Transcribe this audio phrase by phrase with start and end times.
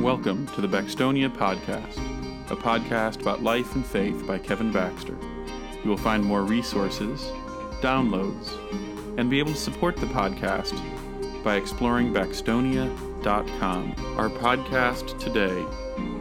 [0.00, 1.98] Welcome to the Baxtonia Podcast,
[2.52, 5.18] a podcast about life and faith by Kevin Baxter.
[5.82, 7.20] You will find more resources,
[7.80, 8.52] downloads,
[9.18, 10.72] and be able to support the podcast
[11.42, 13.94] by exploring Baxtonia.com.
[14.16, 15.66] Our podcast today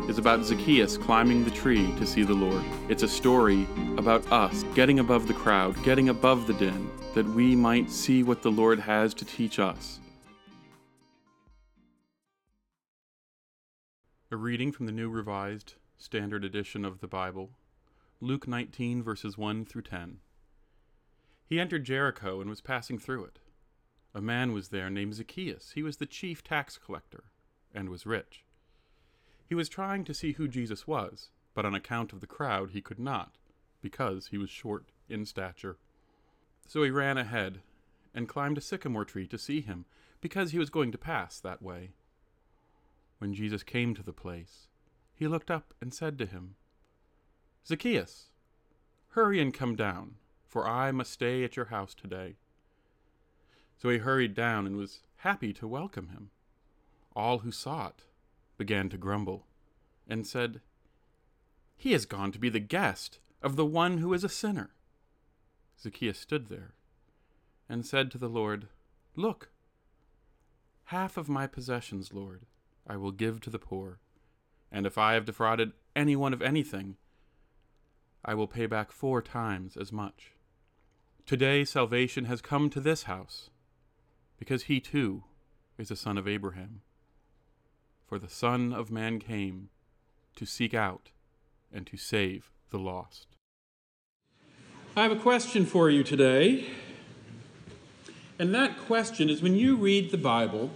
[0.10, 2.64] is about Zacchaeus climbing the tree to see the Lord.
[2.90, 3.68] It's a story
[4.00, 8.42] about us getting above the crowd, getting above the din, that we might see what
[8.42, 10.00] the Lord has to teach us.
[14.30, 17.52] A reading from the New Revised Standard Edition of the Bible,
[18.20, 20.18] Luke 19, verses 1 through 10.
[21.46, 23.40] He entered Jericho and was passing through it.
[24.14, 25.72] A man was there named Zacchaeus.
[25.76, 27.24] He was the chief tax collector
[27.74, 28.44] and was rich.
[29.46, 32.82] He was trying to see who Jesus was, but on account of the crowd he
[32.82, 33.38] could not,
[33.82, 35.78] because he was short in stature.
[36.68, 37.62] So he ran ahead
[38.14, 39.86] and climbed a sycamore tree to see him,
[40.20, 41.92] because he was going to pass that way.
[43.20, 44.68] When Jesus came to the place,
[45.14, 46.56] he looked up and said to him,
[47.66, 48.30] Zacchaeus,
[49.10, 50.16] hurry and come down,
[50.48, 52.36] for I must stay at your house today.
[53.78, 56.30] So he hurried down and was happy to welcome him.
[57.16, 58.04] All who saw it
[58.58, 59.48] began to grumble
[60.08, 60.62] and said,
[61.76, 64.72] He has gone to be the guest of the one who is a sinner.
[65.82, 66.74] Zacchaeus stood there
[67.68, 68.68] and said to the Lord,
[69.16, 69.50] Look,
[70.86, 72.46] half of my possessions, Lord
[72.88, 74.00] I will give to the poor.
[74.72, 76.96] And if I have defrauded anyone of anything,
[78.24, 80.34] I will pay back four times as much.
[81.26, 83.50] Today salvation has come to this house,
[84.40, 85.24] because he too
[85.78, 86.82] is a son of Abraham.
[88.06, 89.70] For the Son of Man came
[90.38, 91.12] to seek out
[91.74, 93.28] and to save the lost.
[94.96, 96.66] I have a question for you today.
[98.40, 100.72] And that question is when you read the Bible,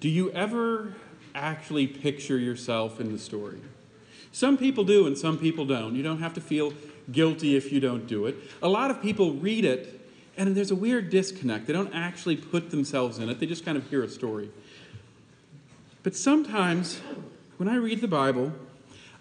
[0.00, 0.94] do you ever
[1.34, 3.60] actually picture yourself in the story?
[4.32, 5.94] Some people do and some people don't.
[5.94, 6.72] You don't have to feel
[7.12, 8.36] guilty if you don't do it.
[8.62, 10.00] A lot of people read it
[10.36, 11.66] and there's a weird disconnect.
[11.66, 14.50] They don't actually put themselves in it, they just kind of hear a story.
[16.02, 17.00] But sometimes
[17.58, 18.52] when I read the Bible,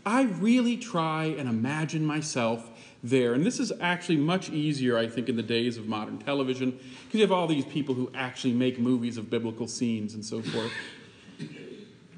[0.05, 2.69] I really try and imagine myself
[3.03, 3.33] there.
[3.33, 7.13] And this is actually much easier, I think, in the days of modern television, because
[7.13, 10.71] you have all these people who actually make movies of biblical scenes and so forth.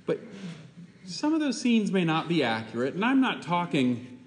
[0.06, 0.20] But
[1.06, 4.20] some of those scenes may not be accurate, and I'm not talking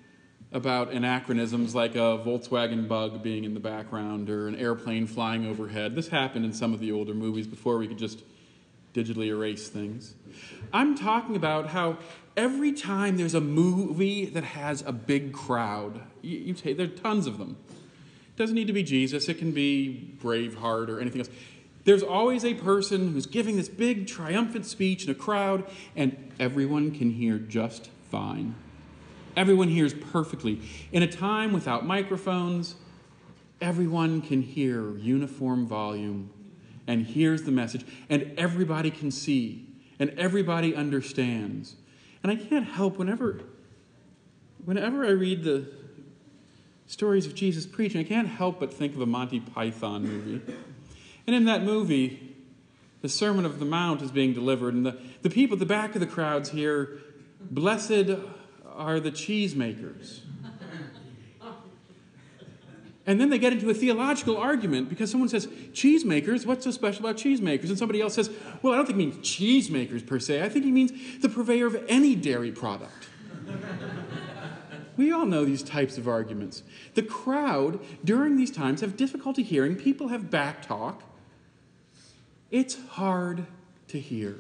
[0.53, 5.97] about anachronisms like a Volkswagen bug being in the background or an airplane flying overhead.
[5.97, 8.23] This happened in some of the older movies before we could just
[8.95, 10.15] digitally erase things.
[10.73, 11.99] I'm talking about how
[12.37, 16.91] every time there's a movie that has a big crowd, you, you take, there are
[16.91, 17.57] tons of them.
[17.69, 21.31] It doesn't need to be Jesus, it can be Braveheart or anything else.
[21.85, 26.93] There's always a person who's giving this big triumphant speech in a crowd, and everyone
[26.93, 28.55] can hear just fine.
[29.37, 30.61] Everyone hears perfectly.
[30.93, 32.77] In a time without microphones,
[33.61, 36.31] everyone can hear uniform volume
[36.87, 39.67] and hears the message, and everybody can see,
[39.99, 41.77] and everybody understands.
[42.23, 43.41] And I can't help whenever
[44.65, 45.67] whenever I read the
[46.87, 50.41] stories of Jesus preaching, I can't help but think of a Monty Python movie.
[51.27, 52.35] And in that movie,
[53.03, 55.95] the Sermon of the Mount is being delivered, and the, the people at the back
[55.95, 56.99] of the crowds hear,
[57.41, 58.19] Blessed
[58.67, 60.21] are the cheesemakers.
[63.07, 67.05] And then they get into a theological argument because someone says, cheesemakers, what's so special
[67.05, 67.69] about cheesemakers?
[67.69, 68.31] And somebody else says,
[68.63, 70.43] well, I don't think he means cheesemakers per se.
[70.43, 73.09] I think he means the purveyor of any dairy product.
[74.97, 76.63] we all know these types of arguments.
[76.95, 79.77] The crowd during these times have difficulty hearing.
[79.77, 81.03] People have back talk.
[82.51, 83.47] It's hard
[83.89, 84.37] to hear.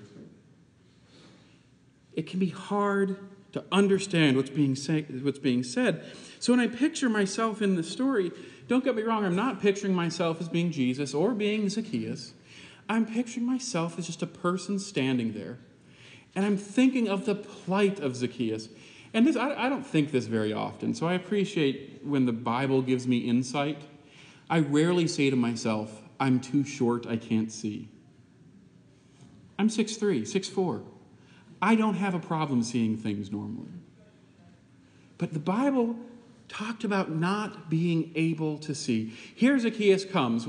[2.15, 3.19] It can be hard
[3.53, 6.05] to understand what's being, say, what's being said.
[6.41, 8.33] So when I picture myself in the story,
[8.67, 12.33] don't get me wrong, I'm not picturing myself as being Jesus or being Zacchaeus.
[12.89, 15.59] I'm picturing myself as just a person standing there.
[16.35, 18.69] And I'm thinking of the plight of Zacchaeus.
[19.13, 22.83] And this, I, I don't think this very often, so I appreciate when the Bible
[22.83, 23.81] gives me insight.
[24.51, 27.89] I rarely say to myself, I'm too short, I can't see.
[29.59, 30.83] I'm 6'3, 6'4.
[31.63, 33.71] I don't have a problem seeing things normally.
[35.17, 35.97] But the Bible
[36.49, 39.15] talked about not being able to see.
[39.35, 40.49] Here Zacchaeus comes,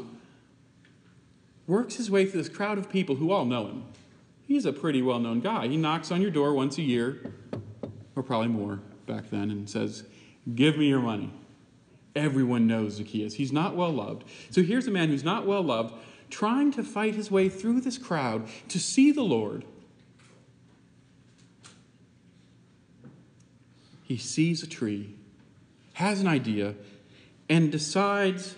[1.68, 3.86] works his way through this crowd of people who all know him.
[4.47, 5.68] He's a pretty well known guy.
[5.68, 7.33] He knocks on your door once a year,
[8.15, 10.03] or probably more back then, and says,
[10.53, 11.31] Give me your money.
[12.15, 13.33] Everyone knows Zacchaeus.
[13.33, 14.24] He's not well loved.
[14.51, 15.95] So here's a man who's not well loved,
[16.30, 19.65] trying to fight his way through this crowd to see the Lord.
[24.06, 25.14] he sees a tree,
[25.95, 26.75] has an idea,
[27.50, 28.56] and decides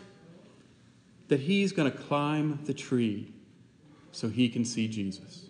[1.27, 3.31] that he's going to climb the tree
[4.11, 5.45] so he can see Jesus.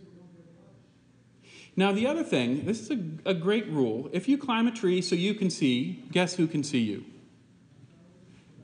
[1.78, 4.10] Now, the other thing, this is a, a, great rule.
[4.12, 7.06] If you climb a tree so you can see, guess who can see you?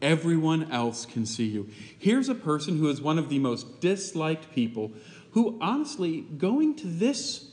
[0.02, 1.70] Everyone else can see you.
[1.98, 4.92] Here's a person who is one of the most disliked people
[5.32, 7.52] who, honestly, going to this,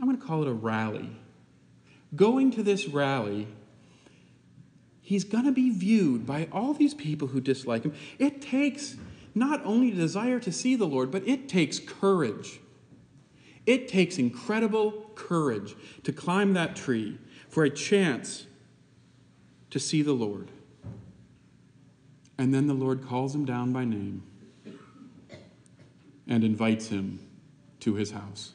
[0.00, 1.10] I'm going to call it a rally,
[2.14, 3.48] going to this rally,
[5.06, 7.94] he's going to be viewed by all these people who dislike him.
[8.18, 8.96] It takes
[9.36, 12.58] not only a desire to see the Lord, but it takes courage.
[13.66, 17.18] It takes incredible courage to climb that tree
[17.48, 18.46] for a chance
[19.70, 20.50] to see the Lord.
[22.36, 24.24] And then the Lord calls him down by name
[26.26, 27.20] and invites him
[27.78, 28.54] to his house.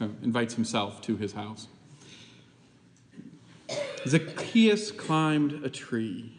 [0.00, 1.68] Uh, invites himself to his house.
[4.06, 6.32] Zacchaeus climbed a tree.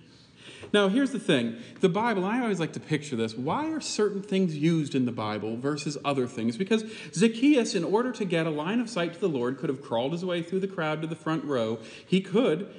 [0.74, 3.36] Now, here's the thing the Bible, I always like to picture this.
[3.36, 6.58] Why are certain things used in the Bible versus other things?
[6.58, 6.84] Because
[7.14, 10.14] Zacchaeus, in order to get a line of sight to the Lord, could have crawled
[10.14, 11.78] his way through the crowd to the front row.
[12.06, 12.74] He could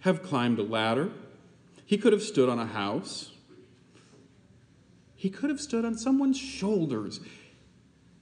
[0.00, 1.10] have climbed a ladder.
[1.84, 3.32] He could have stood on a house.
[5.16, 7.20] He could have stood on someone's shoulders.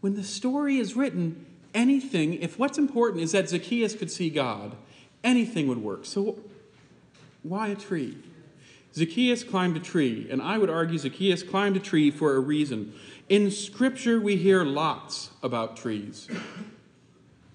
[0.01, 1.45] When the story is written,
[1.75, 4.75] anything, if what's important is that Zacchaeus could see God,
[5.25, 6.05] anything would work.
[6.05, 6.39] So,
[7.43, 8.17] why a tree?
[8.95, 12.95] Zacchaeus climbed a tree, and I would argue Zacchaeus climbed a tree for a reason.
[13.29, 16.29] In Scripture, we hear lots about trees.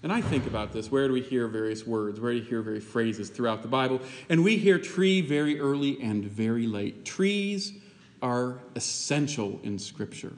[0.04, 0.92] And I think about this.
[0.92, 2.20] Where do we hear various words?
[2.20, 4.02] Where do we hear various phrases throughout the Bible?
[4.30, 7.06] And we hear tree very early and very late.
[7.06, 7.74] Trees
[8.22, 10.34] are essential in Scripture.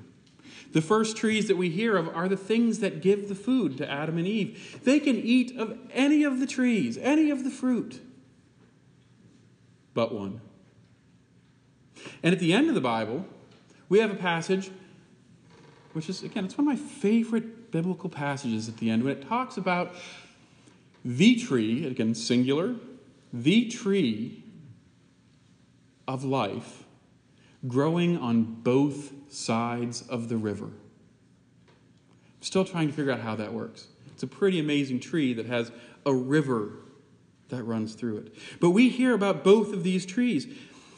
[0.76, 3.90] The first trees that we hear of are the things that give the food to
[3.90, 4.78] Adam and Eve.
[4.84, 8.02] They can eat of any of the trees, any of the fruit,
[9.94, 10.42] but one.
[12.22, 13.26] And at the end of the Bible,
[13.88, 14.70] we have a passage
[15.94, 19.26] which is, again, it's one of my favorite biblical passages at the end when it
[19.30, 19.96] talks about
[21.06, 22.76] the tree, again, singular,
[23.32, 24.44] the tree
[26.06, 26.85] of life
[27.68, 30.66] growing on both sides of the river.
[30.66, 33.88] I'm still trying to figure out how that works.
[34.14, 35.72] It's a pretty amazing tree that has
[36.06, 36.72] a river
[37.50, 38.36] that runs through it.
[38.60, 40.48] But we hear about both of these trees.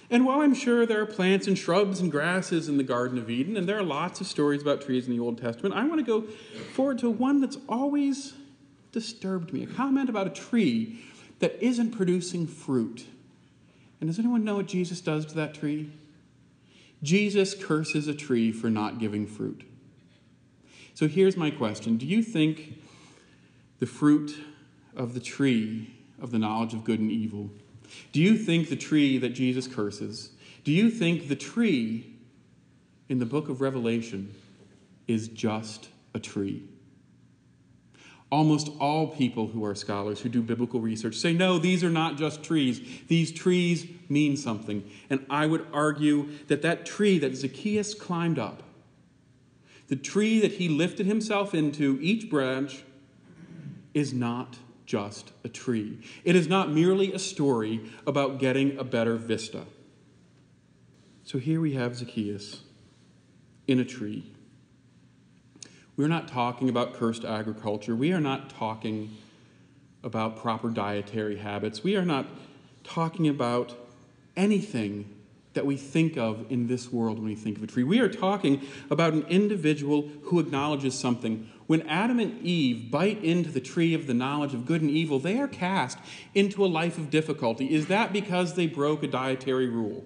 [0.10, 3.30] And while I'm sure there are plants and shrubs and grasses in the Garden of
[3.30, 6.00] Eden, and there are lots of stories about trees in the Old Testament, I want
[6.00, 6.22] to go
[6.74, 8.34] forward to one that's always
[8.92, 11.04] disturbed me a comment about a tree
[11.40, 13.06] that isn't producing fruit.
[14.00, 15.90] And does anyone know what Jesus does to that tree?
[17.04, 19.64] Jesus curses a tree for not giving fruit.
[20.94, 22.82] So here's my question Do you think
[23.80, 24.38] the fruit
[24.96, 27.50] of the tree of the knowledge of good and evil,
[28.12, 30.32] do you think the tree that Jesus curses,
[30.64, 32.14] do you think the tree
[33.08, 34.34] in the book of Revelation
[35.08, 36.64] is just a tree?
[38.30, 42.18] Almost all people who are scholars who do biblical research say, no, these are not
[42.18, 42.82] just trees.
[43.08, 44.84] These trees mean something.
[45.10, 48.64] And I would argue that that tree that Zacchaeus climbed up,
[49.88, 52.84] the tree that he lifted himself into, each branch,
[53.94, 56.00] is not just a tree.
[56.24, 59.66] It is not merely a story about getting a better vista.
[61.24, 62.62] So here we have Zacchaeus
[63.68, 64.34] in a tree.
[65.98, 67.96] We're not talking about cursed agriculture.
[67.96, 69.18] We are not talking
[70.04, 71.84] about proper dietary habits.
[71.84, 72.28] We are not
[72.84, 73.76] talking about
[74.36, 75.12] anything
[75.54, 77.84] that we think of in this world when we think of a tree.
[77.84, 78.62] We are talking
[78.92, 81.50] about an individual who acknowledges something.
[81.66, 85.18] When Adam and Eve bite into the tree of the knowledge of good and evil,
[85.18, 85.98] they are cast
[86.36, 87.74] into a life of difficulty.
[87.74, 90.06] Is that because they broke a dietary rule?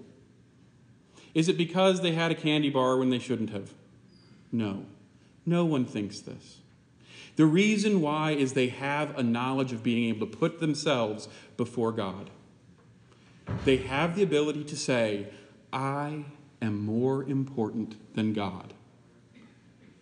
[1.34, 3.74] Is it because they had a candy bar when they shouldn't have?
[4.54, 4.86] No.
[5.46, 6.58] No one thinks this.
[7.36, 11.92] The reason why is they have a knowledge of being able to put themselves before
[11.92, 12.30] God.
[13.66, 15.28] They have the ability to say,
[15.72, 16.26] I
[16.62, 18.74] am more important than God.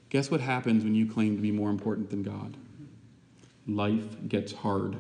[0.10, 2.58] Guess what happens when you claim to be more important than God?
[3.68, 4.98] Life gets hard.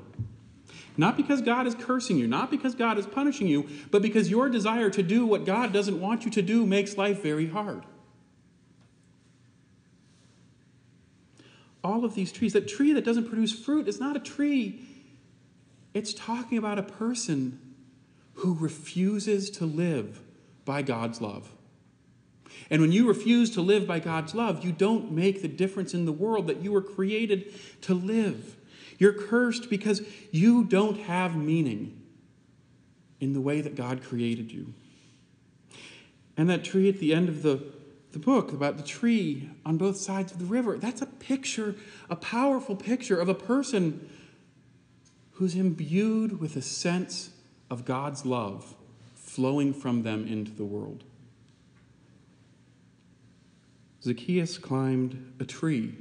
[0.97, 4.49] Not because God is cursing you, not because God is punishing you, but because your
[4.49, 7.83] desire to do what God doesn't want you to do makes life very hard.
[11.83, 12.53] All of these trees.
[12.53, 14.81] That tree that doesn't produce fruit is not a tree,
[15.93, 17.59] it's talking about a person
[18.35, 20.21] who refuses to live
[20.65, 21.51] by God's love.
[22.69, 26.05] And when you refuse to live by God's love, you don't make the difference in
[26.05, 28.55] the world that you were created to live.
[28.97, 32.01] You're cursed because you don't have meaning
[33.19, 34.73] in the way that God created you.
[36.37, 37.63] And that tree at the end of the,
[38.11, 41.75] the book about the tree on both sides of the river, that's a picture,
[42.09, 44.09] a powerful picture of a person
[45.33, 47.29] who's imbued with a sense
[47.69, 48.75] of God's love
[49.15, 51.03] flowing from them into the world.
[54.01, 55.93] Zacchaeus climbed a tree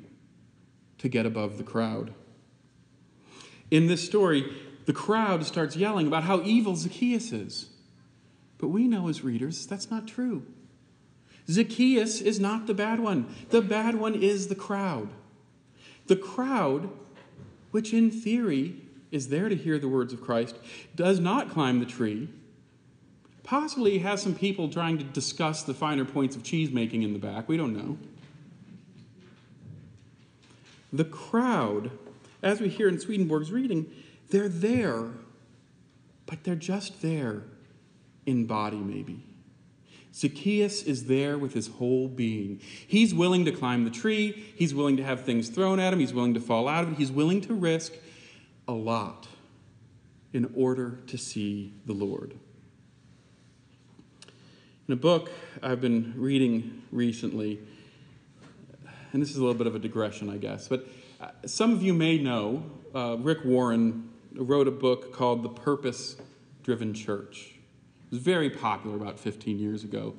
[0.99, 2.15] to get above the crowd.
[3.71, 4.51] In this story,
[4.87, 7.69] the crowd starts yelling about how evil Zacchaeus is.
[8.57, 10.45] But we know as readers that's not true.
[11.51, 15.09] Zacchaeus is not the bad one, the bad one is the crowd.
[16.07, 16.91] The crowd,
[17.71, 18.77] which in theory
[19.11, 20.57] is there to hear the words of Christ,
[20.95, 22.29] does not climb the tree.
[23.43, 27.19] Possibly has some people trying to discuss the finer points of cheese making in the
[27.19, 27.49] back.
[27.49, 27.97] We don't know.
[30.93, 31.91] The crowd,
[32.43, 33.91] as we hear in Swedenborg's reading,
[34.31, 35.13] they're there,
[36.27, 37.45] but they're just there
[38.27, 39.23] in body, maybe.
[40.15, 42.61] Zacchaeus is there with his whole being.
[42.87, 44.53] He's willing to climb the tree.
[44.57, 46.01] He's willing to have things thrown at him.
[46.01, 46.99] He's willing to fall out of it.
[46.99, 47.93] He's willing to risk
[48.67, 49.29] a lot
[50.33, 52.35] in order to see the Lord.
[54.87, 55.31] In a book
[55.63, 57.61] I've been reading recently,
[59.13, 60.87] and this is a little bit of a digression, I guess, but
[61.21, 62.63] uh, some of you may know
[62.95, 66.17] uh, Rick Warren wrote a book called The Purpose
[66.63, 67.58] Driven Church.
[68.09, 70.15] It was very popular about 15 years ago.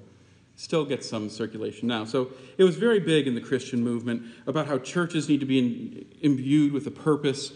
[0.55, 2.05] Still gets some circulation now.
[2.05, 5.57] So it was very big in the Christian movement about how churches need to be
[5.57, 7.51] in, imbued with a purpose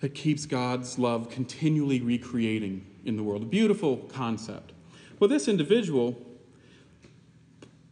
[0.00, 3.42] that keeps God's love continually recreating in the world.
[3.42, 4.72] A beautiful concept.
[5.18, 6.16] Well, this individual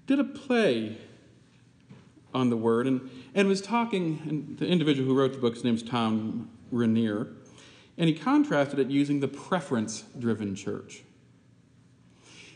[0.06, 0.96] did a play
[2.32, 5.64] on the word and, and was talking, and the individual who wrote the book, his
[5.64, 7.28] name's Thom Rainer,
[7.98, 11.04] and he contrasted it using the preference driven church.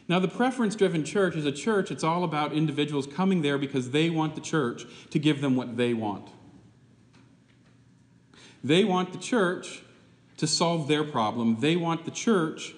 [0.09, 3.91] Now, the preference driven church is a church, it's all about individuals coming there because
[3.91, 6.29] they want the church to give them what they want.
[8.65, 9.83] They want the church
[10.39, 12.75] to solve their problem, they want the church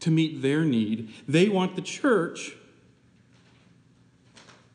[0.00, 2.52] to meet their need, they want the church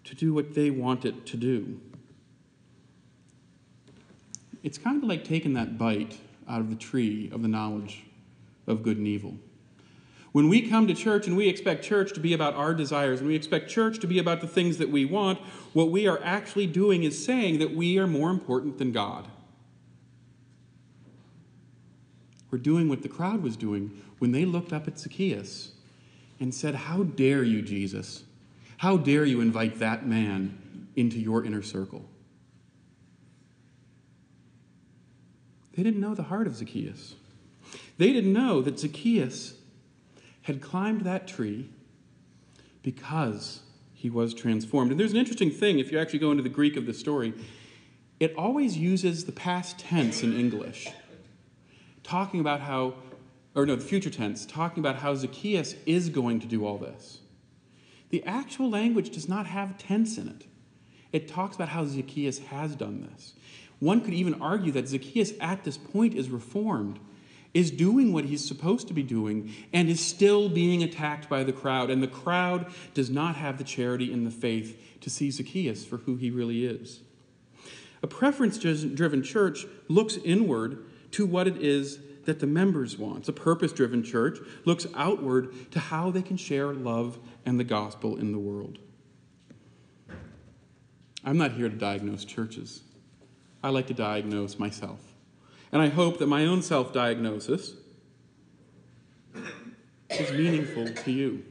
[0.04, 1.80] to do what they want it to do.
[4.64, 6.18] It's kind of like taking that bite
[6.50, 8.04] out of the tree of the knowledge
[8.68, 9.36] of good and evil.
[10.36, 13.30] When we come to church and we expect church to be about our desires and
[13.30, 15.40] we expect church to be about the things that we want,
[15.72, 19.30] what we are actually doing is saying that we are more important than God.
[22.52, 25.72] We're doing what the crowd was doing when they looked up at Zacchaeus
[26.38, 28.26] and said, How dare you, Jesus?
[28.80, 32.04] How dare you invite that man into your inner circle?
[35.78, 37.16] They didn't know the heart of Zacchaeus.
[37.98, 39.54] They didn't know that Zacchaeus
[40.46, 41.68] had climbed that tree
[42.84, 43.62] because
[43.96, 44.92] he was transformed.
[44.92, 47.34] And there's an interesting thing if you actually go into the Greek of the story,
[48.20, 50.88] it always uses the past tense in English,
[52.04, 52.94] talking about how,
[53.56, 57.22] or no, the future tense, talking about how Zacchaeus is going to do all this.
[58.12, 60.46] The actual language does not have tense in it.
[61.12, 63.34] It talks about how Zacchaeus has done this.
[63.80, 67.00] One could even argue that Zacchaeus at this point is reformed,
[67.56, 71.54] is doing what he's supposed to be doing, and is still being attacked by the
[71.54, 71.90] crowd.
[71.90, 75.98] And the crowd does not have the charity and the faith to see Zacchaeus for
[75.98, 77.00] who he really is.
[78.04, 83.30] A preference driven church looks inward to what it is that the members want.
[83.30, 88.18] A purpose driven church looks outward to how they can share love and the gospel
[88.18, 88.80] in the world.
[91.24, 92.84] I'm not here to diagnose churches.
[93.64, 95.00] I like to diagnose myself.
[95.76, 97.74] And I hope that my own self diagnosis
[100.10, 101.44] is meaningful to you.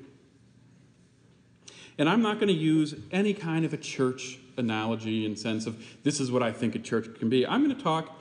[1.98, 5.84] And I'm not going to use any kind of a church analogy in sense of
[6.04, 7.46] this is what I think a church can be.
[7.46, 8.18] I'm going to talk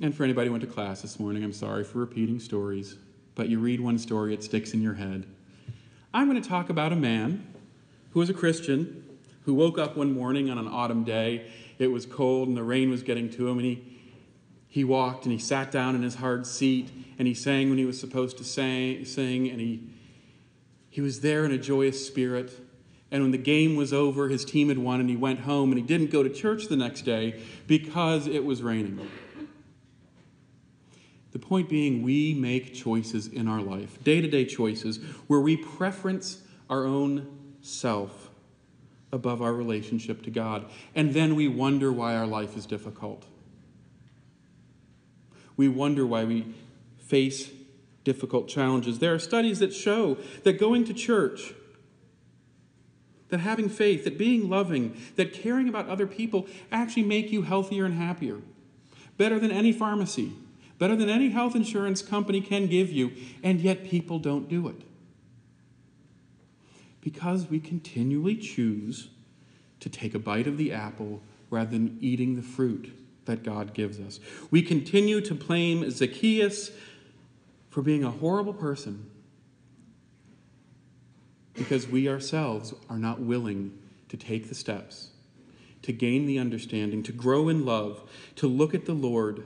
[0.00, 2.96] and for anybody who went to class this morning, I'm sorry for repeating stories,
[3.34, 5.26] but you read one story, it sticks in your head.
[6.14, 7.46] I'm going to talk about a man
[8.12, 9.04] who was a Christian
[9.44, 11.50] who woke up one morning on an autumn day.
[11.78, 14.00] It was cold and the rain was getting to him, and he,
[14.68, 17.84] he walked and he sat down in his hard seat and he sang when he
[17.84, 19.82] was supposed to sing, sing and he,
[20.90, 22.52] he was there in a joyous spirit.
[23.10, 25.80] And when the game was over, his team had won, and he went home and
[25.80, 29.08] he didn't go to church the next day because it was raining.
[31.30, 35.56] The point being, we make choices in our life, day to day choices, where we
[35.56, 38.30] preference our own self
[39.14, 40.66] above our relationship to God.
[40.94, 43.24] And then we wonder why our life is difficult.
[45.56, 46.52] We wonder why we
[46.98, 47.50] face
[48.02, 48.98] difficult challenges.
[48.98, 51.54] There are studies that show that going to church,
[53.28, 57.84] that having faith, that being loving, that caring about other people actually make you healthier
[57.84, 58.40] and happier.
[59.16, 60.32] Better than any pharmacy,
[60.80, 63.12] better than any health insurance company can give you,
[63.44, 64.82] and yet people don't do it.
[67.04, 69.10] Because we continually choose
[69.80, 71.20] to take a bite of the apple
[71.50, 74.18] rather than eating the fruit that God gives us.
[74.50, 76.70] We continue to blame Zacchaeus
[77.68, 79.10] for being a horrible person
[81.52, 85.10] because we ourselves are not willing to take the steps,
[85.82, 89.44] to gain the understanding, to grow in love, to look at the Lord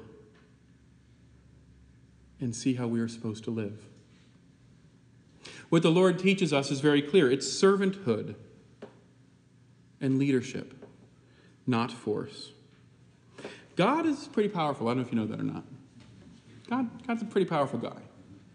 [2.41, 3.85] and see how we are supposed to live.
[5.69, 8.35] What the Lord teaches us is very clear it's servanthood
[10.01, 10.87] and leadership,
[11.67, 12.53] not force.
[13.77, 14.89] God is pretty powerful.
[14.89, 15.65] I don't know if you know that or not.
[16.69, 18.01] God, God's a pretty powerful guy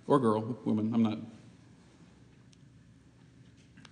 [0.07, 0.91] or girl, woman.
[0.93, 1.19] I'm not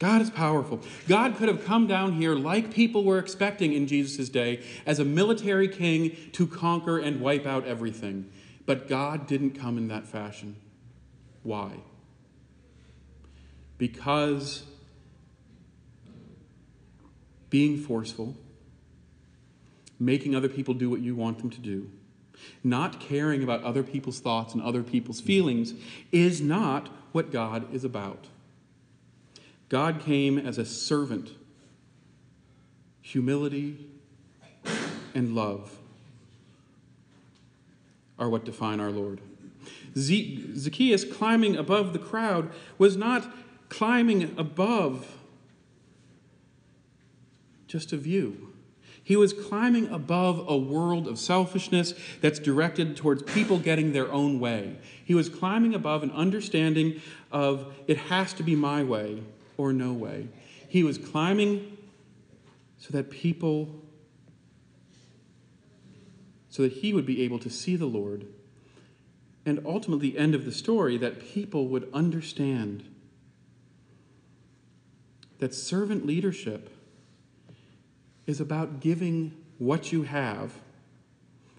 [0.02, 0.80] God is powerful.
[1.08, 5.06] God could have come down here like people were expecting in Jesus' day as a
[5.06, 8.28] military king to conquer and wipe out everything.
[8.66, 10.56] But God didn't come in that fashion.
[11.44, 11.82] Why?
[13.82, 14.62] Because
[17.50, 18.36] being forceful,
[20.00, 21.90] making other people do what you want them to do,
[22.64, 25.74] not caring about other people's thoughts and other people's feelings
[26.12, 28.28] is not what God is about.
[29.68, 31.32] God came as a servant.
[33.02, 33.88] Humility
[35.16, 35.80] and love
[38.20, 39.22] are what define our Lord.
[39.98, 43.26] Zacchaeus climbing above the crowd was not
[43.72, 45.08] climbing above
[47.68, 48.50] just a view.
[49.02, 54.42] He was climbing above a world of selfishness that's directed towards people getting their own
[54.42, 54.76] way.
[55.06, 59.24] He was climbing above an understanding of it has to be my way
[59.56, 60.28] or no way.
[60.68, 61.78] He was climbing
[62.78, 63.82] so that people,
[66.50, 68.28] so that he would be able to see the Lord.
[69.46, 72.91] And ultimately, the end of the story, that people would understand
[75.42, 76.70] that servant leadership
[78.28, 80.54] is about giving what you have.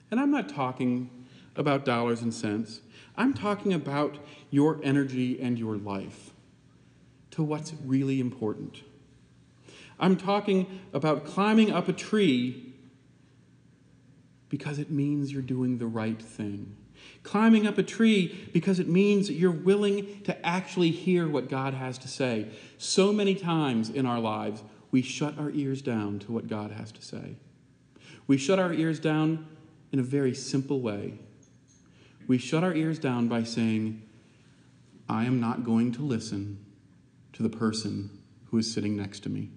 [0.09, 1.11] And I'm not talking
[1.57, 2.81] about dollars and cents,
[3.17, 4.19] I'm talking about
[4.51, 6.31] your energy and your life
[7.33, 8.83] to what's really important.
[9.99, 12.73] I'm talking about climbing up a tree
[14.49, 16.77] because it means you're doing the right thing.
[17.23, 21.99] Climbing up a tree because it means you're willing to actually hear what God has
[21.99, 22.49] to say.
[22.79, 26.93] So many times in our lives, we shut our ears down to what God has
[26.93, 27.37] to say.
[28.27, 29.47] We shut our ears down
[29.93, 31.19] in a very simple way.
[32.27, 34.03] We shut our ears down by saying,
[35.09, 36.65] I am not going to listen
[37.35, 38.11] to the person
[38.51, 39.51] who is sitting next to me.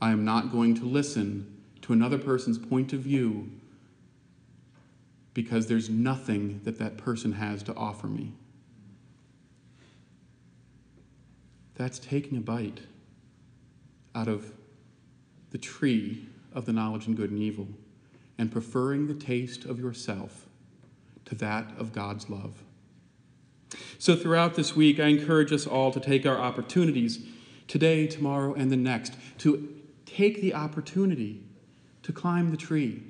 [0.00, 3.50] I am not going to listen to another person's point of view
[5.38, 8.32] because there's nothing that that person has to offer me.
[11.76, 12.80] That's taking a bite
[14.16, 14.52] out of
[15.52, 17.68] the tree of the knowledge and good and evil
[18.36, 20.48] and preferring the taste of yourself
[21.26, 22.64] to that of God's love.
[23.96, 27.24] So, throughout this week, I encourage us all to take our opportunities
[27.68, 29.72] today, tomorrow, and the next, to
[30.04, 31.44] take the opportunity
[32.02, 33.04] to climb the tree,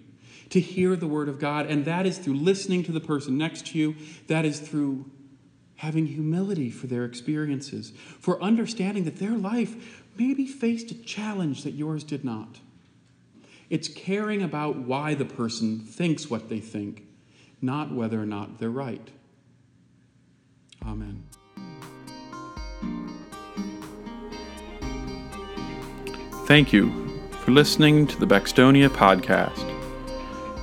[0.51, 1.67] to hear the Word of God.
[1.67, 3.97] And that is through listening to the person next to you,
[4.29, 5.11] that is through
[5.77, 11.73] having humility for their experiences, for understanding that their life maybe faced a challenge that
[11.73, 12.59] yours did not.
[13.71, 17.05] It's caring about why the person thinks what they think,
[17.61, 19.09] not whether or not they're right.
[20.85, 21.25] Amen.
[26.47, 26.91] Thank you
[27.43, 29.78] for listening to the Baxtonia podcast.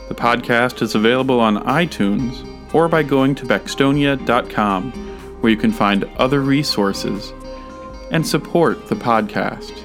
[0.07, 4.91] The podcast is available on iTunes or by going to baxtonia.com,
[5.41, 7.31] where you can find other resources
[8.11, 9.84] and support the podcast.